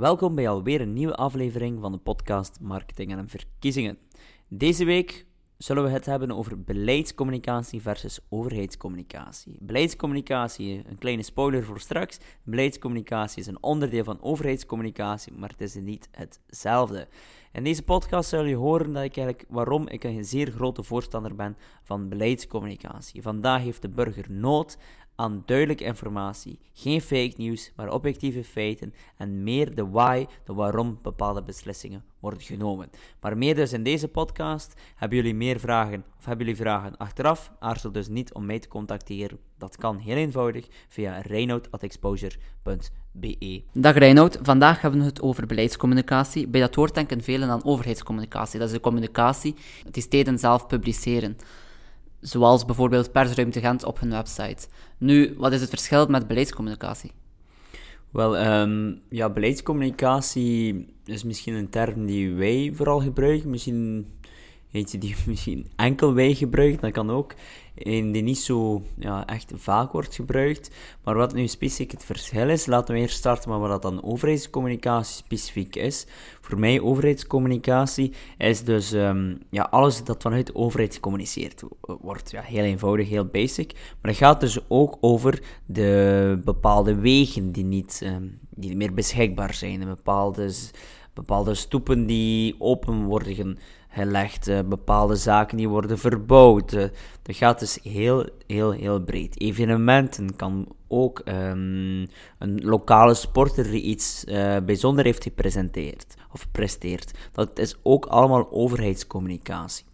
Welkom 0.00 0.34
bij 0.34 0.48
alweer 0.48 0.80
een 0.80 0.92
nieuwe 0.92 1.14
aflevering 1.14 1.80
van 1.80 1.92
de 1.92 1.98
podcast 1.98 2.58
Marketing 2.60 3.12
en 3.12 3.28
Verkiezingen. 3.28 3.98
Deze 4.48 4.84
week 4.84 5.26
zullen 5.56 5.82
we 5.82 5.90
het 5.90 6.06
hebben 6.06 6.30
over 6.30 6.62
beleidscommunicatie 6.62 7.82
versus 7.82 8.20
overheidscommunicatie. 8.28 9.56
Beleidscommunicatie, 9.58 10.82
een 10.88 10.98
kleine 10.98 11.22
spoiler 11.22 11.64
voor 11.64 11.80
straks. 11.80 12.18
Beleidscommunicatie 12.42 13.40
is 13.40 13.46
een 13.46 13.62
onderdeel 13.62 14.04
van 14.04 14.22
overheidscommunicatie, 14.22 15.32
maar 15.32 15.50
het 15.50 15.60
is 15.60 15.74
niet 15.74 16.08
hetzelfde. 16.10 17.08
In 17.52 17.64
deze 17.64 17.82
podcast 17.82 18.28
zul 18.28 18.44
je 18.44 18.56
horen 18.56 18.92
dat 18.92 19.04
ik 19.04 19.16
eigenlijk, 19.16 19.44
waarom 19.48 19.88
ik 19.88 20.04
een 20.04 20.24
zeer 20.24 20.50
grote 20.50 20.82
voorstander 20.82 21.34
ben 21.34 21.56
van 21.82 22.08
beleidscommunicatie. 22.08 23.22
Vandaag 23.22 23.62
heeft 23.62 23.82
de 23.82 23.88
burger 23.88 24.26
nood 24.30 24.78
aan 25.20 25.42
duidelijke 25.46 25.84
informatie. 25.84 26.58
Geen 26.72 27.00
fake 27.00 27.34
news, 27.36 27.72
maar 27.76 27.92
objectieve 27.92 28.44
feiten 28.44 28.94
en 29.16 29.42
meer 29.42 29.74
de 29.74 29.88
why, 29.88 30.26
de 30.44 30.52
waarom 30.52 30.98
bepaalde 31.02 31.42
beslissingen 31.42 32.04
worden 32.20 32.40
genomen. 32.40 32.90
Maar 33.20 33.38
meer 33.38 33.54
dus 33.54 33.72
in 33.72 33.82
deze 33.82 34.08
podcast. 34.08 34.74
Hebben 34.96 35.18
jullie 35.18 35.34
meer 35.34 35.60
vragen 35.60 36.04
of 36.18 36.24
hebben 36.24 36.46
jullie 36.46 36.60
vragen 36.60 36.96
achteraf? 36.96 37.52
Aarzel 37.58 37.92
dus 37.92 38.08
niet 38.08 38.32
om 38.32 38.46
mij 38.46 38.58
te 38.58 38.68
contacteren. 38.68 39.38
Dat 39.58 39.76
kan 39.76 39.98
heel 39.98 40.16
eenvoudig 40.16 40.66
via 40.88 41.20
reinoud.exposure.be. 41.20 43.62
Dag 43.72 43.94
Reinoud, 43.94 44.38
vandaag 44.42 44.80
hebben 44.80 45.00
we 45.00 45.06
het 45.06 45.22
over 45.22 45.46
beleidscommunicatie. 45.46 46.48
Bij 46.48 46.60
dat 46.60 46.74
woord 46.74 46.94
denken 46.94 47.22
velen 47.22 47.50
aan 47.50 47.64
overheidscommunicatie. 47.64 48.58
Dat 48.58 48.68
is 48.68 48.74
de 48.74 48.80
communicatie 48.80 49.54
die 49.90 50.02
steden 50.02 50.38
zelf 50.38 50.66
publiceren 50.66 51.36
zoals 52.20 52.64
bijvoorbeeld 52.64 53.12
Persruimte 53.12 53.60
Gent 53.60 53.84
op 53.84 54.00
hun 54.00 54.10
website. 54.10 54.68
Nu, 54.98 55.34
wat 55.38 55.52
is 55.52 55.60
het 55.60 55.70
verschil 55.70 56.06
met 56.06 56.26
beleidscommunicatie? 56.26 57.12
Wel, 58.10 58.60
um, 58.60 59.00
ja, 59.08 59.30
beleidscommunicatie 59.30 60.86
is 61.04 61.24
misschien 61.24 61.54
een 61.54 61.68
term 61.70 62.06
die 62.06 62.34
wij 62.34 62.72
vooral 62.74 63.00
gebruiken. 63.00 63.50
Misschien 63.50 64.06
eentje 64.72 64.98
die 64.98 65.16
misschien 65.26 65.66
enkel 65.76 66.14
wij 66.14 66.34
gebruiken, 66.34 66.80
dat 66.80 66.92
kan 66.92 67.10
ook. 67.10 67.34
En 67.74 68.12
die 68.12 68.22
niet 68.22 68.38
zo 68.38 68.82
ja, 68.98 69.26
echt 69.26 69.52
vaak 69.56 69.92
wordt 69.92 70.14
gebruikt. 70.14 70.70
Maar 71.04 71.14
wat 71.14 71.34
nu 71.34 71.46
specifiek 71.46 71.90
het 71.90 72.04
verschil 72.04 72.48
is, 72.48 72.66
laten 72.66 72.94
we 72.94 73.00
eerst 73.00 73.16
starten 73.16 73.50
met 73.50 73.68
wat 73.68 73.82
dan 73.82 74.02
overheidscommunicatie 74.02 75.14
specifiek 75.14 75.76
is. 75.76 76.06
Voor 76.40 76.58
mij, 76.58 76.80
overheidscommunicatie 76.80 78.12
is 78.38 78.64
dus 78.64 78.92
um, 78.92 79.38
ja, 79.50 79.62
alles 79.70 80.04
dat 80.04 80.22
vanuit 80.22 80.46
de 80.46 80.54
overheid 80.54 80.94
gecommuniceerd 80.94 81.62
wordt. 82.00 82.30
Ja, 82.30 82.42
heel 82.42 82.64
eenvoudig, 82.64 83.08
heel 83.08 83.24
basic. 83.24 83.72
Maar 83.72 84.10
het 84.10 84.20
gaat 84.20 84.40
dus 84.40 84.58
ook 84.68 84.96
over 85.00 85.42
de 85.66 86.40
bepaalde 86.44 86.94
wegen 86.94 87.52
die 87.52 87.64
niet, 87.64 88.00
um, 88.04 88.38
die 88.50 88.76
meer 88.76 88.94
beschikbaar 88.94 89.54
zijn. 89.54 89.84
Bepaalde, 89.84 90.52
bepaalde 91.14 91.54
stoepen 91.54 92.06
die 92.06 92.54
open 92.58 93.04
worden 93.04 93.58
gelegd, 93.90 94.48
uh, 94.48 94.58
bepaalde 94.68 95.16
zaken 95.16 95.56
die 95.56 95.68
worden 95.68 95.98
verbouwd. 95.98 96.70
Dat 97.22 97.36
gaat 97.36 97.58
dus 97.58 97.78
heel, 97.82 98.26
heel, 98.46 98.70
heel 98.70 99.00
breed. 99.00 99.40
Evenementen 99.40 100.36
kan 100.36 100.68
ook 100.88 101.22
um, 101.24 102.06
een 102.38 102.60
lokale 102.62 103.14
sporter 103.14 103.70
die 103.70 103.82
iets 103.82 104.24
uh, 104.24 104.56
bijzonder 104.66 105.04
heeft 105.04 105.22
gepresenteerd 105.22 106.14
of 106.32 106.50
presteert. 106.52 107.10
Dat 107.32 107.58
is 107.58 107.76
ook 107.82 108.06
allemaal 108.06 108.52
overheidscommunicatie. 108.52 109.84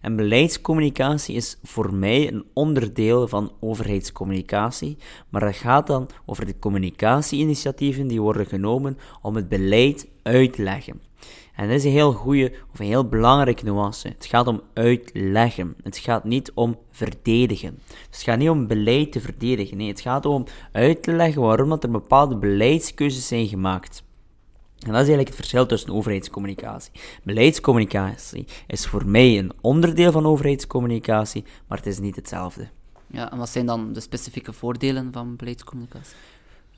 En 0.00 0.16
beleidscommunicatie 0.16 1.34
is 1.34 1.58
voor 1.62 1.94
mij 1.94 2.32
een 2.32 2.44
onderdeel 2.52 3.28
van 3.28 3.52
overheidscommunicatie, 3.60 4.96
maar 5.28 5.40
dat 5.40 5.56
gaat 5.56 5.86
dan 5.86 6.08
over 6.26 6.46
de 6.46 6.58
communicatieinitiatieven 6.58 8.06
die 8.06 8.20
worden 8.20 8.46
genomen 8.46 8.98
om 9.22 9.36
het 9.36 9.48
beleid 9.48 10.08
uit 10.22 10.52
te 10.52 10.62
leggen. 10.62 11.05
En 11.56 11.68
dat 11.68 11.76
is 11.76 11.84
een 11.84 11.90
heel 11.90 12.12
goede 12.12 12.52
of 12.72 12.78
een 12.78 12.86
heel 12.86 13.08
belangrijke 13.08 13.64
nuance. 13.64 14.08
Het 14.08 14.26
gaat 14.26 14.46
om 14.46 14.60
uitleggen. 14.74 15.76
Het 15.82 15.98
gaat 15.98 16.24
niet 16.24 16.52
om 16.54 16.78
verdedigen. 16.90 17.78
het 18.10 18.22
gaat 18.22 18.38
niet 18.38 18.50
om 18.50 18.66
beleid 18.66 19.12
te 19.12 19.20
verdedigen. 19.20 19.76
Nee, 19.76 19.88
het 19.88 20.00
gaat 20.00 20.26
om 20.26 20.44
uit 20.72 21.02
te 21.02 21.12
leggen 21.12 21.42
waarom 21.42 21.68
dat 21.68 21.82
er 21.82 21.90
bepaalde 21.90 22.36
beleidskeuzes 22.36 23.26
zijn 23.26 23.48
gemaakt. 23.48 24.04
En 24.78 24.92
dat 24.92 25.00
is 25.00 25.08
eigenlijk 25.08 25.28
het 25.28 25.36
verschil 25.36 25.66
tussen 25.66 25.90
overheidscommunicatie. 25.90 26.92
Beleidscommunicatie 27.22 28.46
is 28.66 28.86
voor 28.86 29.06
mij 29.06 29.38
een 29.38 29.52
onderdeel 29.60 30.12
van 30.12 30.26
overheidscommunicatie, 30.26 31.44
maar 31.66 31.78
het 31.78 31.86
is 31.86 31.98
niet 31.98 32.16
hetzelfde. 32.16 32.68
Ja, 33.06 33.32
en 33.32 33.38
wat 33.38 33.48
zijn 33.48 33.66
dan 33.66 33.92
de 33.92 34.00
specifieke 34.00 34.52
voordelen 34.52 35.12
van 35.12 35.36
beleidscommunicatie? 35.36 36.16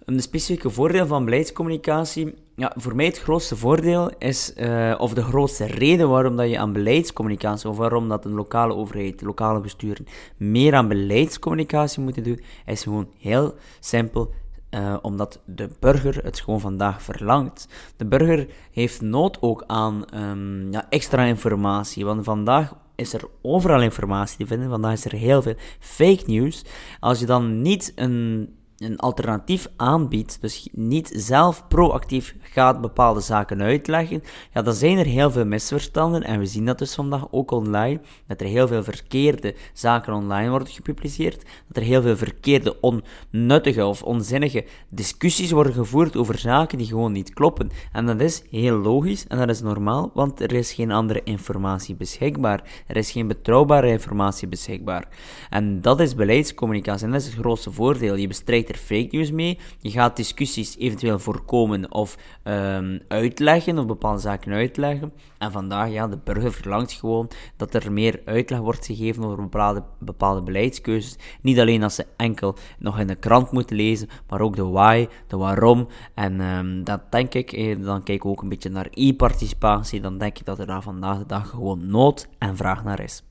Een 0.08 0.22
specifieke 0.22 0.70
voordeel 0.70 1.06
van 1.06 1.24
beleidscommunicatie, 1.24 2.34
ja, 2.56 2.72
voor 2.76 2.96
mij 2.96 3.06
het 3.06 3.18
grootste 3.18 3.56
voordeel 3.56 4.10
is, 4.18 4.52
uh, 4.56 4.94
of 4.98 5.14
de 5.14 5.22
grootste 5.22 5.64
reden 5.64 6.08
waarom 6.08 6.36
dat 6.36 6.50
je 6.50 6.58
aan 6.58 6.72
beleidscommunicatie, 6.72 7.68
of 7.68 7.76
waarom 7.76 8.08
dat 8.08 8.24
een 8.24 8.34
lokale 8.34 8.74
overheid, 8.74 9.20
lokale 9.20 9.60
besturen, 9.60 10.06
meer 10.36 10.74
aan 10.74 10.88
beleidscommunicatie 10.88 12.02
moeten 12.02 12.22
doen, 12.22 12.40
is 12.66 12.82
gewoon 12.82 13.08
heel 13.18 13.54
simpel, 13.80 14.34
uh, 14.70 14.96
omdat 15.02 15.40
de 15.44 15.68
burger 15.80 16.24
het 16.24 16.40
gewoon 16.40 16.60
vandaag 16.60 17.02
verlangt. 17.02 17.68
De 17.96 18.06
burger 18.06 18.46
heeft 18.72 19.00
nood 19.00 19.38
ook 19.40 19.64
aan 19.66 20.04
um, 20.14 20.72
ja, 20.72 20.86
extra 20.88 21.24
informatie, 21.24 22.04
want 22.04 22.24
vandaag 22.24 22.74
is 22.94 23.12
er 23.12 23.24
overal 23.42 23.82
informatie 23.82 24.38
te 24.38 24.46
vinden. 24.46 24.70
Vandaag 24.70 24.92
is 24.92 25.04
er 25.04 25.12
heel 25.12 25.42
veel 25.42 25.56
fake 25.78 26.22
news. 26.26 26.64
Als 27.00 27.20
je 27.20 27.26
dan 27.26 27.62
niet 27.62 27.92
een 27.94 28.48
een 28.78 28.98
alternatief 28.98 29.68
aanbiedt, 29.76 30.38
dus 30.40 30.68
niet 30.72 31.10
zelf 31.14 31.68
proactief 31.68 32.34
gaat 32.40 32.80
bepaalde 32.80 33.20
zaken 33.20 33.62
uitleggen, 33.62 34.22
ja, 34.52 34.62
dan 34.62 34.74
zijn 34.74 34.98
er 34.98 35.06
heel 35.06 35.30
veel 35.30 35.44
misverstanden. 35.44 36.22
En 36.22 36.38
we 36.38 36.46
zien 36.46 36.64
dat 36.64 36.78
dus 36.78 36.94
vandaag 36.94 37.26
ook 37.30 37.50
online, 37.50 38.00
dat 38.26 38.40
er 38.40 38.46
heel 38.46 38.68
veel 38.68 38.82
verkeerde 38.82 39.54
zaken 39.72 40.12
online 40.12 40.50
worden 40.50 40.68
gepubliceerd, 40.68 41.42
dat 41.66 41.76
er 41.76 41.82
heel 41.82 42.02
veel 42.02 42.16
verkeerde, 42.16 42.76
onnuttige 42.80 43.84
of 43.84 44.02
onzinnige 44.02 44.64
discussies 44.88 45.50
worden 45.50 45.72
gevoerd 45.72 46.16
over 46.16 46.38
zaken 46.38 46.78
die 46.78 46.86
gewoon 46.86 47.12
niet 47.12 47.34
kloppen. 47.34 47.70
En 47.92 48.06
dat 48.06 48.20
is 48.20 48.42
heel 48.50 48.76
logisch 48.76 49.26
en 49.26 49.38
dat 49.38 49.48
is 49.48 49.60
normaal, 49.60 50.10
want 50.14 50.40
er 50.40 50.52
is 50.52 50.72
geen 50.72 50.92
andere 50.92 51.20
informatie 51.24 51.94
beschikbaar. 51.94 52.62
Er 52.86 52.96
is 52.96 53.10
geen 53.10 53.28
betrouwbare 53.28 53.88
informatie 53.88 54.48
beschikbaar. 54.48 55.08
En 55.50 55.80
dat 55.80 56.00
is 56.00 56.14
beleidscommunicatie 56.14 57.06
en 57.06 57.12
dat 57.12 57.20
is 57.20 57.26
het 57.26 57.36
grootste 57.38 57.72
voordeel. 57.72 58.14
Je 58.14 58.26
bestrijdt 58.26 58.67
er 58.68 58.76
fake 58.76 59.08
news 59.10 59.30
mee. 59.30 59.58
Je 59.80 59.90
gaat 59.90 60.16
discussies 60.16 60.78
eventueel 60.78 61.18
voorkomen 61.18 61.92
of 61.92 62.16
um, 62.44 63.00
uitleggen, 63.08 63.78
of 63.78 63.86
bepaalde 63.86 64.20
zaken 64.20 64.52
uitleggen. 64.52 65.12
En 65.38 65.52
vandaag, 65.52 65.90
ja, 65.90 66.08
de 66.08 66.18
burger 66.24 66.52
verlangt 66.52 66.92
gewoon 66.92 67.30
dat 67.56 67.74
er 67.74 67.92
meer 67.92 68.20
uitleg 68.24 68.58
wordt 68.58 68.86
gegeven 68.86 69.24
over 69.24 69.36
bepaalde, 69.36 69.82
bepaalde 69.98 70.42
beleidskeuzes. 70.42 71.16
Niet 71.40 71.58
alleen 71.58 71.82
als 71.82 71.94
ze 71.94 72.06
enkel 72.16 72.56
nog 72.78 72.98
in 72.98 73.06
de 73.06 73.14
krant 73.14 73.50
moeten 73.50 73.76
lezen, 73.76 74.08
maar 74.28 74.40
ook 74.40 74.56
de 74.56 74.64
why, 74.64 75.06
de 75.26 75.36
waarom. 75.36 75.88
En 76.14 76.40
um, 76.40 76.84
dat 76.84 77.00
denk 77.10 77.34
ik, 77.34 77.52
eh, 77.52 77.82
dan 77.82 78.02
kijk 78.02 78.18
ik 78.18 78.24
ook 78.24 78.42
een 78.42 78.48
beetje 78.48 78.70
naar 78.70 78.88
e-participatie. 78.90 80.00
Dan 80.00 80.18
denk 80.18 80.38
ik 80.38 80.44
dat 80.44 80.58
er 80.58 80.66
daar 80.66 80.82
vandaag 80.82 81.18
de 81.18 81.26
dag 81.26 81.48
gewoon 81.48 81.86
nood 81.86 82.28
en 82.38 82.56
vraag 82.56 82.84
naar 82.84 83.00
is. 83.00 83.22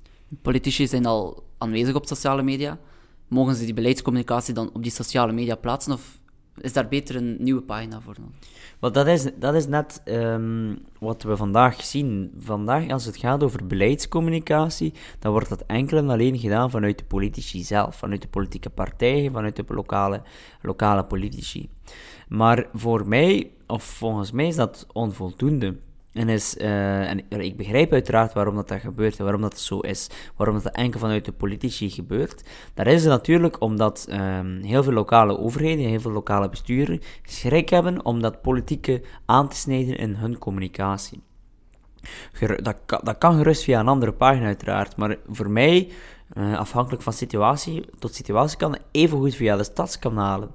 Politici 0.41 0.87
zijn 0.87 1.05
al 1.05 1.43
aanwezig 1.57 1.95
op 1.95 2.05
sociale 2.05 2.43
media 2.43 2.77
mogen 3.27 3.55
ze 3.55 3.65
die 3.65 3.73
beleidscommunicatie 3.73 4.53
dan 4.53 4.69
op 4.73 4.83
die 4.83 4.91
sociale 4.91 5.31
media 5.31 5.55
plaatsen? 5.55 5.93
Of 5.93 6.19
is 6.61 6.73
daar 6.73 6.87
beter 6.87 7.15
een 7.15 7.35
nieuwe 7.39 7.61
pagina 7.61 8.01
voor 8.01 8.15
nodig? 8.19 8.35
Wel, 8.79 8.91
dat 8.91 9.07
is, 9.07 9.27
dat 9.39 9.55
is 9.55 9.67
net 9.67 10.01
um, 10.05 10.79
wat 10.99 11.23
we 11.23 11.37
vandaag 11.37 11.83
zien. 11.83 12.31
Vandaag, 12.39 12.89
als 12.89 13.05
het 13.05 13.17
gaat 13.17 13.43
over 13.43 13.67
beleidscommunicatie, 13.67 14.93
dan 15.19 15.31
wordt 15.31 15.49
dat 15.49 15.63
enkel 15.65 15.97
en 15.97 16.09
alleen 16.09 16.39
gedaan 16.39 16.71
vanuit 16.71 16.97
de 16.97 17.03
politici 17.03 17.63
zelf, 17.63 17.95
vanuit 17.95 18.21
de 18.21 18.27
politieke 18.27 18.69
partijen, 18.69 19.31
vanuit 19.31 19.55
de 19.55 19.63
lokale, 19.67 20.21
lokale 20.61 21.03
politici. 21.03 21.69
Maar 22.29 22.67
voor 22.73 23.07
mij, 23.07 23.51
of 23.67 23.83
volgens 23.83 24.31
mij, 24.31 24.47
is 24.47 24.55
dat 24.55 24.87
onvoldoende. 24.93 25.75
En, 26.17 26.29
is, 26.29 26.57
en 26.57 27.23
ik 27.29 27.57
begrijp 27.57 27.91
uiteraard 27.91 28.33
waarom 28.33 28.55
dat, 28.55 28.67
dat 28.67 28.79
gebeurt 28.79 29.17
en 29.17 29.23
waarom 29.23 29.41
dat 29.41 29.59
zo 29.59 29.79
is. 29.79 30.09
Waarom 30.35 30.61
dat, 30.61 30.75
enkel 30.75 30.99
vanuit 30.99 31.25
de 31.25 31.31
politici 31.31 31.89
gebeurt. 31.89 32.43
Dat 32.73 32.87
is 32.87 33.03
natuurlijk 33.03 33.61
omdat 33.61 34.07
um, 34.09 34.61
heel 34.63 34.83
veel 34.83 34.93
lokale 34.93 35.39
overheden, 35.39 35.85
heel 35.85 35.99
veel 35.99 36.11
lokale 36.11 36.49
besturen 36.49 37.01
schrik 37.23 37.69
hebben 37.69 38.05
om 38.05 38.21
dat 38.21 38.41
politieke 38.41 39.01
aan 39.25 39.49
te 39.49 39.55
snijden 39.55 39.97
in 39.97 40.15
hun 40.15 40.37
communicatie. 40.37 41.21
Dat 42.61 42.75
dat 43.03 43.17
kan 43.17 43.37
gerust 43.37 43.63
via 43.63 43.79
een 43.79 43.87
andere 43.87 44.13
pagina 44.13 44.45
uiteraard, 44.45 44.97
maar 44.97 45.17
voor 45.27 45.49
mij 45.49 45.91
uh, 46.33 46.57
afhankelijk 46.57 47.03
van 47.03 47.13
situatie 47.13 47.85
tot 47.99 48.15
situatie 48.15 48.57
kan, 48.57 48.77
even 48.91 49.17
goed 49.17 49.35
via 49.35 49.55
de 49.55 49.63
stadskanalen. 49.63 50.49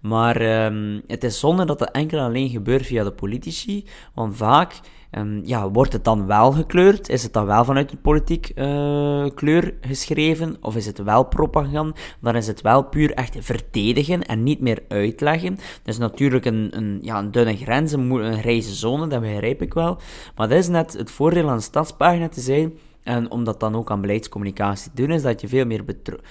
Maar 0.00 0.64
um, 0.64 1.02
het 1.06 1.24
is 1.24 1.38
zonde 1.38 1.64
dat 1.64 1.80
het 1.80 1.90
enkel 1.90 2.20
alleen 2.20 2.48
gebeurt 2.48 2.86
via 2.86 3.04
de 3.04 3.12
politici, 3.12 3.84
want 4.14 4.36
vaak 4.36 4.80
um, 5.10 5.40
ja, 5.44 5.70
wordt 5.70 5.92
het 5.92 6.04
dan 6.04 6.26
wel 6.26 6.52
gekleurd? 6.52 7.08
Is 7.08 7.22
het 7.22 7.32
dan 7.32 7.46
wel 7.46 7.64
vanuit 7.64 7.90
de 7.90 7.96
politiek 7.96 8.52
uh, 8.54 9.26
kleur 9.34 9.74
geschreven? 9.80 10.56
Of 10.60 10.76
is 10.76 10.86
het 10.86 10.98
wel 10.98 11.24
propaganda? 11.24 11.94
Dan 12.20 12.36
is 12.36 12.46
het 12.46 12.60
wel 12.60 12.82
puur 12.82 13.12
echt 13.12 13.36
verdedigen 13.40 14.22
en 14.22 14.42
niet 14.42 14.60
meer 14.60 14.82
uitleggen. 14.88 15.54
Dat 15.54 15.94
is 15.94 15.98
natuurlijk 15.98 16.44
een, 16.44 16.68
een, 16.70 16.98
ja, 17.02 17.18
een 17.18 17.30
dunne 17.30 17.56
grens, 17.56 17.92
een, 17.92 18.38
grijze 18.38 18.74
zone, 18.74 19.06
dat 19.06 19.20
begrijp 19.20 19.62
ik 19.62 19.74
wel. 19.74 19.98
Maar 20.36 20.48
dat 20.48 20.58
is 20.58 20.68
net 20.68 20.92
het 20.92 21.10
voordeel 21.10 21.50
aan 21.50 21.62
stadspagina 21.62 22.28
te 22.28 22.40
zijn 22.40 22.72
en 23.06 23.30
om 23.30 23.44
dat 23.44 23.60
dan 23.60 23.74
ook 23.74 23.90
aan 23.90 24.00
beleidscommunicatie 24.00 24.90
te 24.90 25.02
doen, 25.02 25.10
is 25.10 25.22
dat 25.22 25.40
je 25.40 25.48
veel 25.48 25.66
meer 25.66 25.84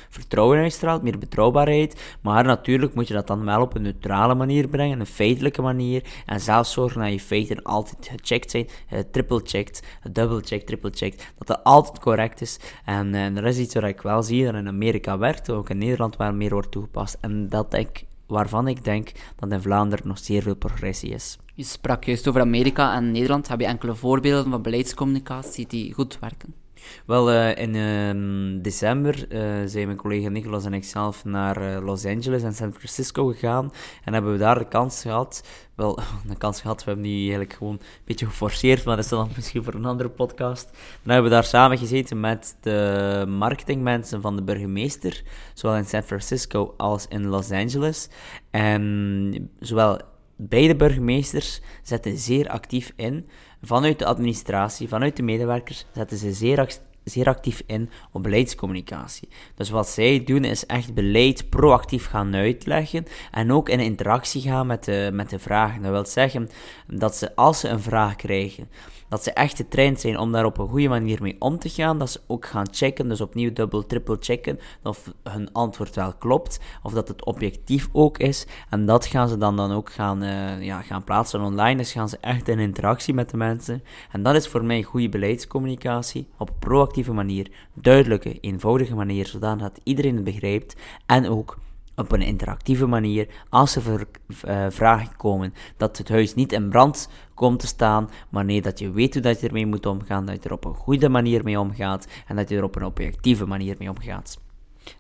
vertrouwen 0.10 0.58
uitstraalt, 0.58 1.02
meer 1.02 1.18
betrouwbaarheid. 1.18 2.18
Maar 2.22 2.44
natuurlijk 2.44 2.94
moet 2.94 3.08
je 3.08 3.14
dat 3.14 3.28
dan 3.28 3.46
wel 3.46 3.62
op 3.62 3.76
een 3.76 3.82
neutrale 3.82 4.36
manier 4.36 4.68
brengen, 4.68 5.00
een 5.00 5.06
feitelijke 5.06 5.62
manier. 5.62 6.04
En 6.26 6.40
zelfs 6.40 6.72
zorgen 6.72 7.02
dat 7.02 7.12
je 7.12 7.20
feiten 7.20 7.64
altijd 7.64 8.12
gecheckt 8.12 8.52
zijn, 8.52 8.68
uh, 8.94 9.00
triple-checked, 9.12 9.84
double-checked, 10.12 10.68
triple-checked. 10.68 11.34
Dat 11.38 11.48
dat 11.48 11.64
altijd 11.64 12.00
correct 12.00 12.42
is. 12.42 12.60
En 12.86 13.14
uh, 13.14 13.38
er 13.38 13.46
is 13.46 13.58
iets 13.58 13.74
wat 13.74 13.84
ik 13.84 14.02
wel 14.02 14.24
zie, 14.24 14.46
dat 14.46 14.54
in 14.54 14.68
Amerika 14.68 15.18
werkt, 15.18 15.50
ook 15.50 15.70
in 15.70 15.78
Nederland 15.78 16.18
wel 16.18 16.34
meer 16.34 16.50
wordt 16.50 16.72
toegepast. 16.72 17.18
En 17.22 17.50
dat 17.50 17.74
ik, 17.74 18.06
waarvan 18.28 18.68
ik 18.68 18.84
denk 18.84 19.12
dat 19.36 19.52
in 19.52 19.62
Vlaanderen 19.62 20.08
nog 20.08 20.18
zeer 20.18 20.42
veel 20.42 20.56
progressie 20.56 21.10
is. 21.10 21.38
Je 21.54 21.64
sprak 21.64 22.04
juist 22.04 22.28
over 22.28 22.42
Amerika 22.42 22.96
en 22.96 23.12
Nederland. 23.12 23.48
Heb 23.48 23.60
je 23.60 23.66
enkele 23.66 23.96
voorbeelden 23.96 24.52
van 24.52 24.62
beleidscommunicatie 24.62 25.68
die 25.68 25.94
goed 25.94 26.20
werken? 26.20 26.65
Wel, 27.06 27.32
uh, 27.32 27.56
in 27.56 27.74
uh, 27.74 28.62
december 28.62 29.26
uh, 29.30 29.62
zijn 29.66 29.86
mijn 29.86 29.98
collega 29.98 30.30
Nicolas 30.30 30.66
en 30.66 30.74
ik 30.74 30.84
zelf 30.84 31.26
naar 31.26 31.62
uh, 31.62 31.86
Los 31.86 32.06
Angeles 32.06 32.44
en 32.44 32.54
San 32.54 32.74
Francisco 32.74 33.26
gegaan. 33.28 33.72
En 34.04 34.14
hebben 34.14 34.32
we 34.32 34.38
daar 34.38 34.60
de 34.60 34.68
kans 34.68 35.02
gehad. 35.02 35.44
Wel, 35.76 36.00
de 36.30 36.38
kans 36.38 36.62
gehad, 36.62 36.78
we 36.78 36.84
hebben 36.86 37.04
die 37.04 37.20
eigenlijk 37.20 37.54
gewoon 37.54 37.74
een 37.74 38.02
beetje 38.06 38.26
geforceerd, 38.26 38.86
maar 38.86 38.96
dat 38.96 39.06
is 39.06 39.12
dan 39.12 39.30
misschien 39.36 39.64
voor 39.64 39.74
een 39.74 39.86
andere 39.86 40.10
podcast. 40.10 40.70
Dan 40.72 41.14
hebben 41.14 41.24
we 41.24 41.36
daar 41.36 41.44
samen 41.44 41.78
gezeten 41.78 42.20
met 42.20 42.58
de 42.62 43.26
marketingmensen 43.28 44.22
van 44.22 44.36
de 44.36 44.44
burgemeester, 44.44 45.24
zowel 45.54 45.78
in 45.78 45.86
San 45.86 46.04
Francisco 46.04 46.74
als 46.78 47.08
in 47.08 47.28
Los 47.28 47.52
Angeles. 47.52 48.10
En 48.52 49.52
zowel 49.60 50.00
beide 50.36 50.76
burgemeesters 50.76 51.62
zetten 51.84 52.18
zeer 52.18 52.50
actief 52.50 52.94
in 52.96 53.28
vanuit 53.62 54.00
de 54.00 54.06
administratie, 54.06 54.88
vanuit 54.88 55.16
de 55.16 55.24
medewerkers, 55.24 55.86
zetten 55.94 56.18
ze 56.18 56.34
zeer, 56.34 56.60
zeer 57.06 57.28
actief 57.28 57.64
in 57.66 57.90
op 58.12 58.24
beleidscommunicatie. 58.24 59.28
Dus 59.56 59.70
wat 59.70 59.90
zij 59.90 60.24
doen 60.24 60.44
is 60.44 60.66
echt 60.66 60.94
beleid 60.94 61.50
proactief 61.50 62.08
gaan 62.08 62.36
uitleggen 62.36 63.06
en 63.32 63.52
ook 63.52 63.70
in 63.70 63.80
interactie 63.80 64.42
gaan 64.42 64.68
met 64.68 64.84
de, 64.84 65.10
met 65.14 65.30
de 65.30 65.40
vragen. 65.40 65.82
Dat 65.82 65.92
wil 65.92 66.06
zeggen 66.06 66.50
dat 66.88 67.16
ze 67.16 67.36
als 67.36 67.60
ze 67.60 67.68
een 67.68 67.82
vraag 67.82 68.16
krijgen, 68.16 68.70
dat 69.10 69.24
ze 69.24 69.32
echt 69.32 69.56
getraind 69.56 70.00
zijn 70.00 70.18
om 70.18 70.32
daar 70.32 70.46
op 70.46 70.58
een 70.58 70.68
goede 70.68 70.88
manier 70.88 71.22
mee 71.22 71.36
om 71.40 71.60
te 71.60 71.70
gaan. 71.70 72.00
Dat 72.00 72.10
ze 72.10 72.22
ook 72.28 72.46
gaan 72.46 72.68
checken, 72.72 73.10
dus 73.10 73.22
opnieuw 73.22 73.54
dubbel, 73.54 73.86
triple 73.86 74.18
checken, 74.20 74.60
of 74.84 75.14
hun 75.24 75.52
antwoord 75.52 75.96
wel 75.96 76.14
klopt, 76.14 76.60
of 76.84 76.94
dat 76.94 77.08
het 77.08 77.26
objectief 77.26 77.90
ook 77.92 78.18
is. 78.18 78.48
En 78.70 78.86
dat 78.86 79.06
gaan 79.06 79.30
ze 79.30 79.38
dan, 79.38 79.56
dan 79.56 79.72
ook 79.72 79.92
gaan, 79.92 80.24
uh, 80.24 80.62
ja, 80.62 80.82
gaan 80.82 81.04
plaatsen 81.04 81.42
online. 81.42 81.78
Dus 81.78 81.92
gaan 81.92 82.10
ze 82.10 82.18
echt 82.22 82.48
in 82.48 82.60
interactie 82.60 83.14
met 83.14 83.30
de 83.30 83.38
mensen. 83.38 83.84
En 84.12 84.24
dat 84.24 84.36
is 84.36 84.48
voor 84.48 84.64
mij 84.64 84.84
goede 84.84 85.10
beleidscommunicatie 85.10 86.28
op 86.38 86.50
een 86.50 86.60
proactieve 86.96 87.14
manier, 87.14 87.52
duidelijke, 87.74 88.40
eenvoudige 88.40 88.96
manier, 88.96 89.28
zodat 89.28 89.80
iedereen 89.84 90.16
het 90.16 90.24
begrijpt 90.24 90.76
en 91.06 91.30
ook 91.30 91.58
op 91.96 92.12
een 92.12 92.22
interactieve 92.22 92.86
manier, 92.86 93.28
als 93.50 93.76
er 93.76 94.08
uh, 94.48 94.66
vragen 94.70 95.16
komen, 95.18 95.54
dat 95.78 95.98
het 95.98 96.10
huis 96.10 96.36
niet 96.36 96.52
in 96.52 96.70
brand 96.70 97.10
komt 97.34 97.60
te 97.60 97.68
staan, 97.68 98.10
maar 98.30 98.46
nee, 98.46 98.62
dat 98.62 98.80
je 98.80 98.92
weet 98.92 99.14
hoe 99.14 99.22
dat 99.22 99.40
je 99.40 99.48
ermee 99.48 99.66
moet 99.66 99.86
omgaan, 99.86 100.26
dat 100.26 100.44
je 100.44 100.50
er 100.50 100.56
op 100.56 100.66
een 100.66 100.76
goede 100.76 101.10
manier 101.10 101.44
mee 101.44 101.60
omgaat 101.60 102.08
en 102.28 102.36
dat 102.36 102.50
je 102.50 102.58
er 102.58 102.64
op 102.64 102.76
een 102.76 102.86
objectieve 102.86 103.46
manier 103.46 103.76
mee 103.80 103.90
omgaat. 103.90 104.40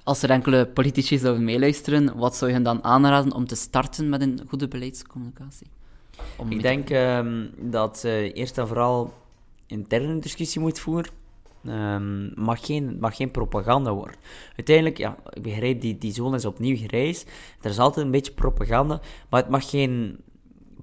Als 0.03 0.24
er 0.24 0.30
enkele 0.30 0.65
politici 0.65 1.18
zouden 1.18 1.44
meeluisteren, 1.44 2.18
wat 2.18 2.36
zou 2.36 2.50
je 2.50 2.56
hen 2.56 2.65
dan 2.65 2.83
aanraden 2.83 3.33
om 3.33 3.47
te 3.47 3.56
starten 3.56 4.09
met 4.09 4.21
een 4.21 4.42
goede 4.47 4.68
beleidscommunicatie? 4.68 5.68
Om 6.38 6.51
Ik 6.51 6.62
denk 6.62 6.89
um, 6.89 7.50
dat 7.57 8.03
uh, 8.06 8.36
eerst 8.36 8.57
en 8.57 8.68
vooral 8.68 9.13
interne 9.68 10.19
discussie 10.19 10.62
moet 10.62 10.80
voeren 10.80 11.25
Um, 11.67 12.31
mag, 12.35 12.65
geen, 12.65 12.97
mag 13.00 13.15
geen 13.15 13.31
propaganda 13.31 13.94
worden. 13.94 14.15
Uiteindelijk, 14.56 14.97
ja, 14.97 15.17
ik 15.29 15.41
begrijp, 15.41 15.81
die, 15.81 15.97
die 15.97 16.13
zone 16.13 16.35
is 16.35 16.45
opnieuw 16.45 16.77
gereisd. 16.77 17.31
Er 17.62 17.69
is 17.69 17.79
altijd 17.79 18.06
een 18.06 18.12
beetje 18.12 18.31
propaganda, 18.31 19.01
maar 19.29 19.41
het 19.41 19.50
mag 19.50 19.69
geen 19.69 20.19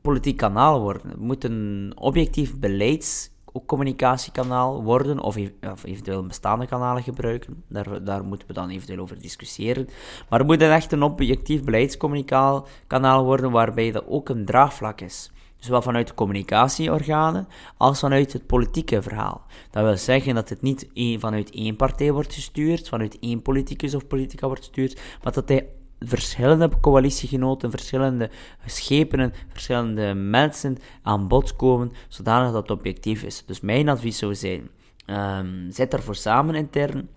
politiek 0.00 0.36
kanaal 0.36 0.80
worden. 0.80 1.08
Het 1.08 1.20
moet 1.20 1.44
een 1.44 1.92
objectief 1.94 2.58
beleids 2.58 3.30
communicatiekanaal 3.66 4.82
worden, 4.82 5.20
of, 5.20 5.36
of, 5.72 5.84
eventueel 5.84 6.26
bestaande 6.26 6.66
kanalen 6.66 7.02
gebruiken. 7.02 7.62
Daar, 7.68 8.04
daar 8.04 8.24
moeten 8.24 8.48
we 8.48 8.54
dan 8.54 8.68
eventueel 8.68 8.98
over 8.98 9.18
discussiëren. 9.18 9.88
Maar 10.28 10.38
het 10.38 10.48
moet 10.48 10.60
echt 10.60 10.92
een 10.92 11.02
objectief 11.02 11.64
beleidscommunicatiekanaal 11.64 13.24
worden, 13.24 13.50
waarbij 13.50 13.90
dat 13.90 14.04
ook 14.06 14.28
een 14.28 14.44
draagvlak 14.44 15.00
is 15.00 15.30
zowel 15.64 15.82
vanuit 15.82 16.06
de 16.06 16.14
communicatieorganen 16.14 17.48
als 17.76 17.98
vanuit 17.98 18.32
het 18.32 18.46
politieke 18.46 19.02
verhaal. 19.02 19.46
Dat 19.70 19.84
wil 19.84 19.96
zeggen 19.96 20.34
dat 20.34 20.48
het 20.48 20.62
niet 20.62 20.88
vanuit 21.18 21.50
één 21.50 21.76
partij 21.76 22.12
wordt 22.12 22.34
gestuurd, 22.34 22.88
vanuit 22.88 23.18
één 23.18 23.42
politicus 23.42 23.94
of 23.94 24.06
politica 24.06 24.46
wordt 24.46 24.62
gestuurd, 24.62 25.00
maar 25.22 25.32
dat 25.32 25.48
hij 25.48 25.68
verschillende 25.98 26.70
coalitiegenoten, 26.80 27.70
verschillende 27.70 28.30
schepenen, 28.66 29.32
verschillende 29.48 30.14
mensen 30.14 30.76
aan 31.02 31.28
bod 31.28 31.56
komen, 31.56 31.92
zodanig 32.08 32.52
dat 32.52 32.62
het 32.62 32.78
objectief 32.78 33.22
is. 33.22 33.42
Dus 33.46 33.60
mijn 33.60 33.88
advies 33.88 34.18
zou 34.18 34.34
zijn, 34.34 34.68
um, 35.06 35.66
zet 35.70 35.90
daarvoor 35.90 36.14
samen 36.14 36.54
intern, 36.54 37.08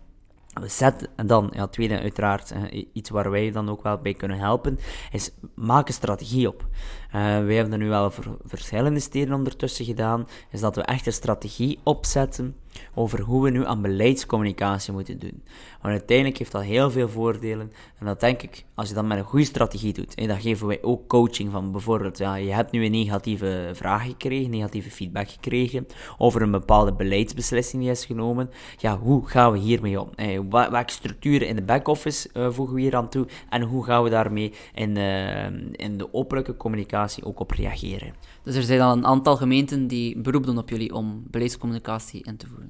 Zet 0.63 1.10
en 1.16 1.28
dan, 1.28 1.52
ja, 1.54 1.68
tweede 1.68 2.00
uiteraard, 2.00 2.54
iets 2.94 3.10
waar 3.10 3.31
wij 3.31 3.52
dan 3.52 3.69
ook 3.69 3.84
wel 3.84 3.98
bij 3.98 4.13
kunnen 4.13 4.38
helpen, 4.38 4.80
is 5.12 5.31
maak 5.56 5.88
een 5.88 5.94
strategie 5.94 6.48
op. 6.48 6.68
Uh, 7.07 7.22
wij 7.22 7.56
hebben 7.56 7.74
er 7.74 7.80
nu 7.80 7.90
wel 7.90 8.12
voor 8.12 8.38
verschillende 8.44 9.00
steden 9.00 9.34
ondertussen 9.34 9.86
gedaan, 9.86 10.28
is 10.52 10.60
dat 10.60 10.75
we 10.75 10.81
echt 10.81 11.06
een 11.06 11.13
strategie 11.13 11.80
opzetten 11.84 12.56
over 12.94 13.22
hoe 13.22 13.44
we 13.44 13.50
nu 13.50 13.66
aan 13.66 13.81
beleidscommunicatie 13.81 14.94
moeten 14.94 15.19
doen. 15.19 15.44
Want 15.81 15.94
uiteindelijk 15.94 16.38
heeft 16.38 16.51
dat 16.51 16.63
heel 16.63 16.92
veel 16.92 17.10
voordelen. 17.10 17.72
En 18.00 18.06
dat 18.06 18.19
denk 18.19 18.42
ik, 18.42 18.66
als 18.74 18.88
je 18.89 18.94
dat 18.94 19.06
met 19.06 19.18
een 19.18 19.24
goede 19.24 19.45
strategie 19.45 19.94
doet, 19.94 20.16
en 20.16 20.27
dan 20.27 20.39
geven 20.39 20.68
wij 20.68 20.80
ook 20.81 21.07
coaching 21.07 21.51
van 21.51 21.72
bijvoorbeeld, 21.72 22.18
ja, 22.18 22.36
je 22.36 22.51
hebt 22.51 22.72
nu 22.72 22.86
een 22.86 22.92
negatieve 22.92 23.69
vraag 23.74 24.06
gekregen, 24.06 24.50
negatieve 24.50 24.92
feedback 24.92 25.30
gekregen 25.30 25.88
over 26.18 26.42
een 26.42 26.51
bepaalde 26.51 26.94
beleidsbeslissing 26.94 27.81
die 27.81 27.92
is 27.92 28.06
genomen. 28.06 28.50
Ja, 28.78 28.98
hoe 28.98 29.28
gaan 29.28 29.51
we 29.51 29.57
hiermee 29.57 30.01
om? 30.01 30.10
Eh, 30.16 30.39
welke 30.50 30.92
structuren 30.92 31.47
in 31.47 31.56
de 31.56 31.61
back-office 31.61 32.30
uh, 32.33 32.52
voegen 32.52 32.76
we 32.76 32.81
hier 32.81 32.95
aan 32.95 33.09
toe? 33.09 33.28
En 33.49 33.61
hoe 33.61 33.83
gaan 33.85 34.04
we 34.04 34.09
daarmee 34.09 34.54
in, 34.73 34.95
uh, 34.95 35.45
in 35.71 35.97
de 35.97 36.14
openlijke 36.14 36.57
communicatie 36.57 37.26
ook 37.26 37.40
op 37.40 37.52
reageren? 37.52 38.14
Dus 38.44 38.56
er 38.56 38.64
zijn 38.64 38.81
al 38.81 38.92
een 38.92 39.06
aantal 39.06 39.38
gemeenten 39.38 39.88
die 39.88 40.18
beroep 40.18 40.45
doen 40.45 40.57
op 40.57 40.69
jullie 40.69 40.94
om 40.94 41.23
beleidscommunicatie 41.28 42.23
in 42.23 42.38
te 42.38 42.47
voeren. 42.47 42.65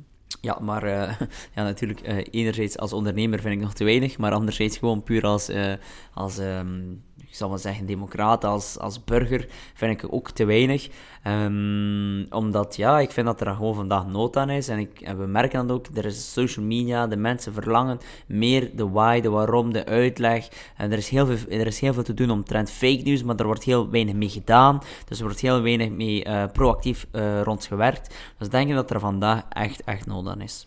Ja, 0.46 0.58
maar 0.62 0.84
uh, 0.84 1.20
ja, 1.56 1.64
natuurlijk, 1.64 2.08
uh, 2.08 2.18
enerzijds 2.32 2.78
als 2.78 2.94
ondernemer 2.94 3.40
vind 3.40 3.54
ik 3.54 3.62
nog 3.62 3.74
te 3.74 3.84
weinig, 3.84 4.18
maar 4.18 4.32
anderzijds 4.32 4.78
gewoon 4.78 5.04
puur 5.04 5.24
als, 5.24 5.50
uh, 5.50 5.74
als 6.14 6.38
um, 6.38 7.04
ik 7.28 7.36
zal 7.36 7.50
maar 7.50 7.60
zeggen, 7.60 7.86
democraat, 7.86 8.44
als, 8.44 8.80
als 8.80 9.04
burger, 9.04 9.48
vind 9.74 10.04
ik 10.04 10.14
ook 10.14 10.32
te 10.32 10.46
weinig. 10.46 10.88
Um, 11.28 12.26
omdat, 12.30 12.76
ja, 12.76 13.00
ik 13.00 13.12
vind 13.12 13.26
dat 13.26 13.42
er 13.42 13.56
gewoon 13.56 13.76
vandaag 13.76 14.08
nood 14.08 14.38
aan 14.38 14.50
is. 14.50 14.68
En, 14.68 14.80
ik, 14.80 15.02
en 15.02 15.20
we 15.20 15.26
merken 15.26 15.68
dat 15.68 15.78
ook, 15.78 15.86
er 15.94 16.06
is 16.06 16.34
social 16.34 16.66
media, 16.66 17.08
de 17.08 17.16
mensen 17.16 17.54
verlangen 17.54 18.00
meer 18.28 18.76
de 18.76 18.90
why, 18.90 19.22
de 19.22 19.30
waarom, 19.30 19.74
de 19.74 19.86
uitleg. 19.86 20.48
En 20.78 20.92
er 20.92 20.98
is 20.98 21.10
heel 21.10 21.26
veel, 21.26 21.60
er 21.60 21.68
is 21.68 21.80
heel 21.80 21.94
veel 21.94 22.04
te 22.04 22.14
doen 22.14 22.30
omtrent 22.30 22.72
fake 22.72 23.02
news, 23.04 23.24
maar 23.24 23.36
er 23.36 23.46
wordt 23.46 23.64
heel 23.64 23.90
weinig 23.90 24.14
mee 24.14 24.30
gedaan. 24.30 24.82
Dus 25.08 25.18
er 25.20 25.26
wordt 25.26 25.40
heel 25.40 25.62
weinig 25.62 25.90
mee 25.90 26.26
uh, 26.26 26.44
proactief 26.54 27.08
uh, 27.12 27.42
rond 27.42 27.66
gewerkt. 27.66 28.16
Dus 28.38 28.50
denk 28.50 28.74
dat 28.74 28.90
er 28.90 29.00
vandaag 29.00 29.42
echt, 29.50 29.84
echt 29.84 30.06
nood 30.06 30.28
aan 30.28 30.42
is. 30.42 30.66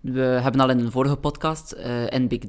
We 0.00 0.20
hebben 0.20 0.60
al 0.60 0.70
in 0.70 0.78
een 0.78 0.90
vorige 0.90 1.16
podcast 1.16 1.72
in 2.08 2.28
big, 2.28 2.40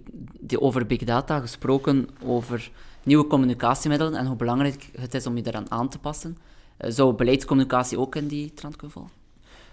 over 0.56 0.86
big 0.86 1.04
data 1.04 1.40
gesproken, 1.40 2.08
over 2.26 2.72
nieuwe 3.04 3.28
communicatiemiddelen 3.28 4.16
en 4.16 4.26
hoe 4.26 4.36
belangrijk 4.36 4.90
het 5.00 5.14
is 5.14 5.28
om 5.28 5.36
je 5.36 5.44
daaraan 5.44 5.72
aan 5.72 5.90
te 5.90 6.00
passen. 6.00 6.38
Uh, 6.82 6.92
zou 6.92 7.14
beleidscommunicatie 7.14 8.00
ook 8.00 8.16
in 8.16 8.28
die 8.28 8.54
trend 8.54 8.76
kunnen 8.76 8.98
vallen? 8.98 9.18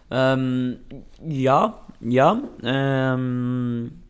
Um, 0.08 0.78
ja, 1.22 1.78
ja. 1.98 2.40
Um, 3.12 4.02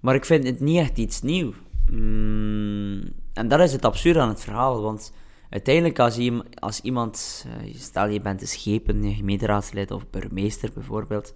maar 0.00 0.14
ik 0.14 0.24
vind 0.24 0.44
het 0.44 0.60
niet 0.60 0.78
echt 0.78 0.98
iets 0.98 1.22
nieuws. 1.22 1.54
Um, 1.90 3.12
en 3.32 3.48
dat 3.48 3.60
is 3.60 3.72
het 3.72 3.84
absurde 3.84 4.20
aan 4.20 4.28
het 4.28 4.40
verhaal, 4.40 4.82
want 4.82 5.12
uiteindelijk 5.52 5.98
als, 5.98 6.16
je, 6.16 6.44
als 6.58 6.80
iemand, 6.80 7.46
uh, 7.46 7.74
stel 7.74 8.08
je 8.08 8.20
bent 8.20 8.40
een 8.40 8.46
schepen, 8.46 9.02
een 9.02 9.14
gemeenteraadslid 9.14 9.90
of 9.90 10.10
burgemeester 10.10 10.70
bijvoorbeeld, 10.74 11.34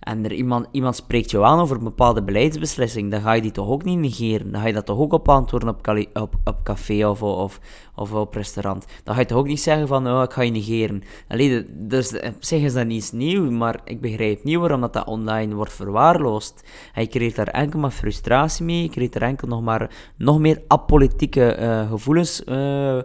en 0.00 0.24
er 0.24 0.32
iemand, 0.32 0.66
iemand 0.70 0.96
spreekt 0.96 1.30
jou 1.30 1.44
aan 1.44 1.60
over 1.60 1.76
een 1.76 1.84
bepaalde 1.84 2.22
beleidsbeslissing, 2.22 3.10
dan 3.10 3.20
ga 3.20 3.32
je 3.32 3.42
die 3.42 3.50
toch 3.50 3.68
ook 3.68 3.84
niet 3.84 3.98
negeren. 3.98 4.50
Dan 4.52 4.60
ga 4.60 4.66
je 4.66 4.72
dat 4.72 4.86
toch 4.86 4.98
ook 4.98 5.12
op 5.12 5.28
antwoorden 5.28 5.68
op, 5.68 6.08
op, 6.12 6.34
op 6.44 6.56
café 6.62 7.06
of, 7.06 7.22
of, 7.22 7.60
of 7.94 8.12
op 8.12 8.34
restaurant. 8.34 8.86
Dan 9.04 9.14
ga 9.14 9.20
je 9.20 9.26
toch 9.26 9.38
ook 9.38 9.46
niet 9.46 9.60
zeggen 9.60 9.86
van, 9.86 10.08
oh, 10.08 10.22
ik 10.22 10.32
ga 10.32 10.42
je 10.42 10.50
negeren. 10.50 11.02
Allee, 11.28 11.66
dus 11.70 12.08
zeggen 12.40 12.70
ze 12.70 12.76
dat 12.76 12.86
niet 12.86 13.12
nieuw, 13.12 13.50
maar 13.50 13.80
ik 13.84 14.00
begrijp 14.00 14.44
niet 14.44 14.56
waarom 14.56 14.80
dat, 14.80 14.92
dat 14.92 15.06
online 15.06 15.54
wordt 15.54 15.72
verwaarloosd. 15.72 16.68
Hij 16.92 17.06
creëert 17.06 17.36
daar 17.36 17.48
enkel 17.48 17.78
maar 17.78 17.90
frustratie 17.90 18.64
mee, 18.64 18.82
je 18.82 18.88
creëert 18.88 19.14
er 19.14 19.22
enkel 19.22 19.48
nog 19.48 19.62
maar 19.62 19.90
nog 20.16 20.38
meer 20.38 20.62
apolitieke 20.66 21.56
uh, 21.60 21.90
gevoelens 21.90 22.42
uh, 22.46 22.98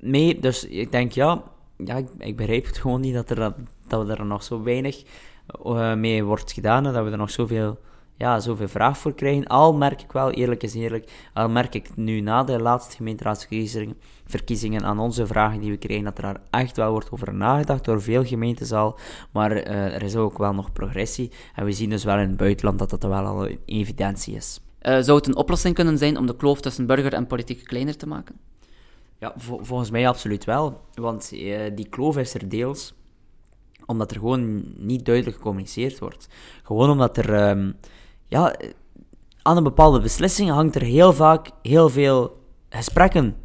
mee. 0.00 0.38
Dus 0.38 0.66
ik 0.66 0.92
denk, 0.92 1.12
ja, 1.12 1.42
ja 1.76 1.96
ik, 1.96 2.08
ik 2.18 2.36
begrijp 2.36 2.66
het 2.66 2.78
gewoon 2.78 3.00
niet 3.00 3.14
dat, 3.14 3.30
er, 3.30 3.54
dat 3.86 4.06
we 4.06 4.12
er 4.12 4.26
nog 4.26 4.42
zo 4.42 4.62
weinig 4.62 5.02
uh, 5.66 5.94
mee 5.94 6.24
wordt 6.24 6.52
gedaan 6.52 6.86
en 6.86 6.92
dat 6.92 7.04
we 7.04 7.10
er 7.10 7.16
nog 7.16 7.30
zoveel, 7.30 7.78
ja, 8.16 8.40
zoveel 8.40 8.68
vraag 8.68 8.98
voor 8.98 9.14
krijgen. 9.14 9.46
Al 9.46 9.74
merk 9.74 10.02
ik 10.02 10.12
wel, 10.12 10.30
eerlijk 10.30 10.62
is 10.62 10.74
eerlijk, 10.74 11.10
al 11.32 11.48
merk 11.48 11.74
ik 11.74 11.96
nu 11.96 12.20
na 12.20 12.44
de 12.44 12.60
laatste 12.60 12.96
gemeenteraadsverkiezingen 12.96 13.96
verkiezingen 14.26 14.84
aan 14.84 14.98
onze 14.98 15.26
vragen 15.26 15.60
die 15.60 15.70
we 15.70 15.76
krijgen, 15.76 16.04
dat 16.04 16.18
er 16.18 16.22
daar 16.22 16.40
echt 16.50 16.76
wel 16.76 16.90
wordt 16.90 17.10
over 17.10 17.34
nagedacht 17.34 17.84
door 17.84 18.02
veel 18.02 18.24
gemeentes 18.24 18.72
al. 18.72 18.98
Maar 19.32 19.52
uh, 19.52 19.94
er 19.94 20.02
is 20.02 20.16
ook 20.16 20.38
wel 20.38 20.54
nog 20.54 20.72
progressie. 20.72 21.30
En 21.54 21.64
we 21.64 21.72
zien 21.72 21.90
dus 21.90 22.04
wel 22.04 22.18
in 22.18 22.28
het 22.28 22.36
buitenland 22.36 22.78
dat 22.78 22.90
dat 22.90 23.02
wel 23.02 23.24
al 23.24 23.48
een 23.48 23.58
evidentie 23.64 24.34
is. 24.34 24.60
Uh, 24.82 24.98
zou 25.00 25.18
het 25.18 25.26
een 25.26 25.36
oplossing 25.36 25.74
kunnen 25.74 25.98
zijn 25.98 26.18
om 26.18 26.26
de 26.26 26.36
kloof 26.36 26.60
tussen 26.60 26.86
burger 26.86 27.12
en 27.12 27.26
politiek 27.26 27.64
kleiner 27.64 27.96
te 27.96 28.06
maken? 28.06 28.34
Ja, 29.18 29.34
volgens 29.36 29.90
mij 29.90 30.08
absoluut 30.08 30.44
wel. 30.44 30.80
Want 30.94 31.32
uh, 31.32 31.60
die 31.74 31.88
kloof 31.88 32.16
is 32.16 32.34
er 32.34 32.48
deels 32.48 32.94
omdat 33.86 34.10
er 34.10 34.16
gewoon 34.16 34.64
niet 34.76 35.04
duidelijk 35.04 35.36
gecommuniceerd 35.36 35.98
wordt. 35.98 36.28
Gewoon 36.62 36.90
omdat 36.90 37.16
er, 37.16 37.48
um, 37.48 37.76
ja, 38.26 38.56
aan 39.42 39.56
een 39.56 39.62
bepaalde 39.62 40.00
beslissing 40.00 40.50
hangt 40.50 40.74
er 40.74 40.82
heel 40.82 41.12
vaak 41.12 41.50
heel 41.62 41.88
veel 41.88 42.42
gesprekken 42.68 43.36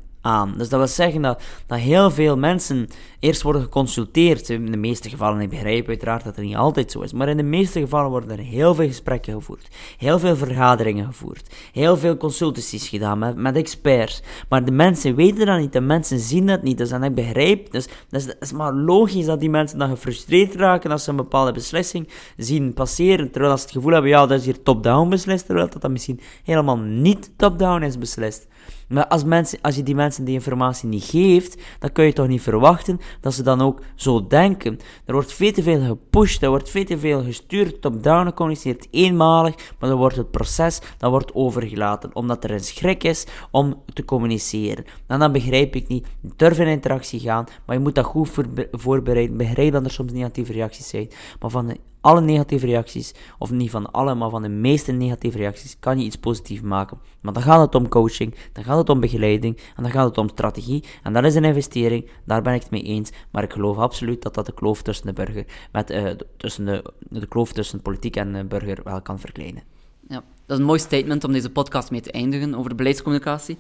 Dus 0.58 0.70
dat 0.70 0.80
wil 0.80 0.88
zeggen 0.88 1.22
dat, 1.22 1.42
dat 1.66 1.80
heel 1.80 2.12
veel 2.12 2.38
mensen 2.38 2.88
eerst 3.20 3.42
worden 3.42 3.62
geconsulteerd. 3.62 4.50
In 4.50 4.72
de 4.72 4.78
meeste 4.78 5.10
gevallen, 5.10 5.42
ik 5.42 5.50
begrijp 5.50 5.88
uiteraard 5.88 6.24
dat 6.24 6.36
het 6.36 6.46
niet 6.46 6.56
altijd 6.56 6.92
zo 6.92 7.01
is, 7.01 7.13
maar 7.13 7.30
in 7.30 7.38
de 7.38 7.44
meeste 7.44 7.80
gevallen 7.80 8.10
worden 8.10 8.32
er 8.32 8.44
heel 8.44 8.75
veel 8.75 8.88
gesprekken 8.88 9.34
gevoerd, 9.34 9.68
heel 9.98 10.20
veel 10.20 10.36
vergaderingen 10.36 11.06
gevoerd, 11.06 11.56
heel 11.74 11.98
veel 11.98 12.18
consultaties 12.18 12.88
gedaan 12.88 13.42
met, 13.42 13.56
experts. 13.56 14.22
Maar 14.50 14.66
de 14.66 14.72
mensen 14.72 15.16
weten 15.16 15.46
dat 15.46 15.60
niet, 15.60 15.74
de 15.74 15.82
mensen 15.82 16.20
zien 16.20 16.46
dat 16.46 16.62
niet. 16.62 16.78
Dus 16.78 16.90
dan 16.90 17.04
ik 17.04 17.16
begrijp, 17.16 17.72
dus 17.72 17.88
dat 18.10 18.22
is, 18.22 18.25
dat 18.25 18.36
is 18.40 18.51
maar 18.51 18.74
logisch 18.74 19.25
dat 19.25 19.40
die 19.40 19.50
mensen 19.50 19.78
dan 19.78 19.90
gefrustreerd 19.90 20.56
raken 20.56 20.92
als 20.92 21.04
ze 21.04 21.10
een 21.10 21.16
bepaalde 21.16 21.51
beslissing 21.51 22.10
zien 22.38 22.74
passeren, 22.74 23.32
terwijl 23.32 23.58
ze 23.58 23.63
het 23.63 23.72
gevoel 23.72 23.92
hebben, 23.92 24.10
ja, 24.10 24.25
dat 24.25 24.40
is 24.40 24.46
hier 24.46 24.63
top-down 24.63 25.10
beslist, 25.10 25.46
terwijl 25.46 25.70
dat, 25.70 25.82
dat 25.82 25.92
misschien 25.92 26.20
helemaal 26.44 26.78
niet 26.78 27.32
top-down 27.38 27.84
is 27.84 27.98
beslist. 27.98 28.48
Maar 28.91 29.07
als, 29.07 29.24
mensen, 29.24 29.60
als 29.62 29.75
je 29.75 29.83
die 29.83 29.95
mensen 29.95 30.24
die 30.24 30.33
informatie 30.33 30.89
niet 30.89 31.03
geeft, 31.03 31.62
dan 31.79 31.91
kun 31.91 32.05
je 32.05 32.13
toch 32.13 32.27
niet 32.27 32.41
verwachten 32.41 33.00
dat 33.21 33.33
ze 33.33 33.43
dan 33.43 33.62
ook 33.62 33.81
zo 33.95 34.27
denken. 34.27 34.79
Er 35.05 35.13
wordt 35.13 35.33
veel 35.33 35.51
te 35.51 35.63
veel 35.63 35.86
gepusht, 35.86 36.41
er 36.41 36.50
wordt 36.50 36.69
veel 36.69 36.86
te 36.86 37.00
veel 37.00 37.24
gestuurd, 37.24 37.81
top-down 37.81 38.25
gecommuniceerd, 38.25 38.88
eenmalig, 38.91 39.55
maar 39.79 39.89
dan 39.89 39.98
wordt 39.98 40.15
het 40.15 40.31
proces 40.31 40.81
dan 40.98 41.12
wordt 41.12 41.33
overgelaten, 41.33 42.15
omdat 42.15 42.43
er 42.43 42.51
een 42.51 42.60
schrik 42.60 43.03
is 43.03 43.25
om 43.51 43.81
te 43.93 44.05
communiceren. 44.05 44.86
En 45.07 45.19
dan 45.19 45.31
begrijp 45.31 45.75
ik 45.75 45.88
niet, 45.88 46.07
durf 46.36 46.60
in 46.60 46.67
interactie 46.67 47.19
gaan, 47.19 47.45
maar 47.65 47.75
je 47.75 47.81
moet 47.81 47.95
dat 47.95 48.05
goed 48.05 48.29
voorbereiden. 48.71 49.38
Begrijp 49.38 49.71
dat 49.71 49.86
er 49.86 49.91
soms 49.91 50.12
negatieve 50.12 50.53
reacties 50.53 50.88
zijn, 50.88 51.10
maar 51.39 51.50
van 51.50 51.77
alle 52.01 52.22
negatieve 52.22 52.65
reacties, 52.65 53.13
of 53.38 53.51
niet 53.51 53.70
van 53.70 53.91
alle, 53.91 54.15
maar 54.15 54.29
van 54.29 54.41
de 54.41 54.50
meeste 54.50 54.91
negatieve 54.91 55.38
reacties, 55.38 55.79
kan 55.79 56.00
je 56.00 56.05
iets 56.05 56.15
positiefs 56.15 56.62
maken. 56.62 57.00
Maar 57.22 57.34
dan 57.34 57.43
gaat 57.43 57.62
het 57.62 57.75
om 57.75 57.88
coaching, 57.88 58.36
dan 58.53 58.63
gaat 58.63 58.77
het 58.77 58.89
om 58.89 59.00
begeleiding, 59.00 59.58
en 59.75 59.84
dan 59.84 59.91
gaat 59.91 60.08
het 60.08 60.17
om 60.17 60.29
strategie, 60.29 60.84
en 61.03 61.13
dat 61.13 61.24
is 61.24 61.36
een 61.36 61.46
investering, 61.46 62.10
daar 62.25 62.41
ben 62.41 62.53
ik 62.53 62.62
het 62.62 62.72
mee 62.72 62.84
eens, 62.84 63.12
maar 63.31 63.43
ik 63.43 63.53
geloof 63.53 63.77
absoluut 63.77 64.22
dat 64.22 64.34
dat 64.34 64.46
de 64.46 64.53
kloof 64.53 64.81
tussen 64.81 65.05
de 65.05 65.13
burger, 65.13 65.46
met, 65.72 65.91
uh, 65.91 66.10
tussen 66.38 66.65
de, 66.65 66.93
de 67.00 67.27
kloof 67.27 67.53
tussen 67.53 67.81
politiek 67.81 68.15
en 68.15 68.34
de 68.34 68.46
burger 68.46 68.79
wel 68.84 69.01
kan 69.01 69.20
verkleinen. 69.20 69.63
Ja, 70.08 70.24
dat 70.46 70.55
is 70.55 70.58
een 70.58 70.63
mooi 70.63 70.79
statement 70.79 71.24
om 71.24 71.31
deze 71.31 71.50
podcast 71.50 71.91
mee 71.91 72.01
te 72.01 72.12
eindigen 72.12 72.55
over 72.55 72.75
beleidscommunicatie. 72.75 73.58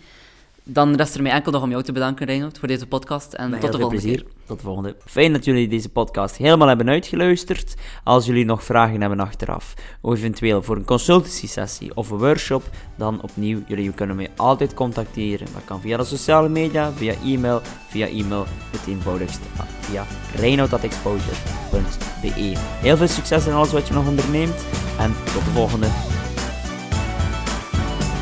Dan 0.63 0.95
rest 0.95 1.15
er 1.15 1.21
mij 1.21 1.31
enkel 1.31 1.51
nog 1.51 1.63
om 1.63 1.69
jou 1.69 1.83
te 1.83 1.91
bedanken, 1.91 2.25
Reinhold, 2.25 2.59
voor 2.59 2.67
deze 2.67 2.87
podcast. 2.87 3.33
En 3.33 3.51
tot 3.51 3.61
de 3.61 3.67
volgende 3.67 3.87
plezier. 3.87 4.25
Tot 4.45 4.57
de 4.57 4.63
volgende. 4.63 4.95
Fijn 5.05 5.33
dat 5.33 5.45
jullie 5.45 5.67
deze 5.67 5.89
podcast 5.89 6.37
helemaal 6.37 6.67
hebben 6.67 6.89
uitgeluisterd. 6.89 7.75
Als 8.03 8.25
jullie 8.25 8.45
nog 8.45 8.63
vragen 8.63 9.01
hebben 9.01 9.19
achteraf, 9.19 9.73
of 10.01 10.15
eventueel 10.15 10.63
voor 10.63 10.75
een 10.75 10.85
consultancy-sessie 10.85 11.95
of 11.95 12.09
een 12.09 12.17
workshop, 12.17 12.69
dan 12.95 13.21
opnieuw, 13.21 13.63
jullie 13.67 13.91
kunnen 13.91 14.15
mij 14.15 14.29
altijd 14.35 14.73
contacteren. 14.73 15.47
Dat 15.53 15.65
kan 15.65 15.81
via 15.81 15.97
de 15.97 16.03
sociale 16.03 16.49
media, 16.49 16.91
via 16.91 17.13
e-mail, 17.23 17.61
via 17.87 18.07
e-mail, 18.07 18.45
het 18.71 18.87
eenvoudigste, 18.87 19.45
via 19.79 20.05
reinoud.exposure.be. 20.35 22.53
Heel 22.57 22.97
veel 22.97 23.07
succes 23.07 23.47
in 23.47 23.53
alles 23.53 23.71
wat 23.71 23.87
je 23.87 23.93
nog 23.93 24.07
onderneemt 24.07 24.65
en 24.99 25.13
tot 25.33 25.45
de 25.45 25.51
volgende. 25.51 25.87